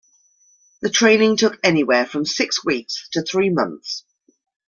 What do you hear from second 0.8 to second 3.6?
The training took anywhere from six weeks to three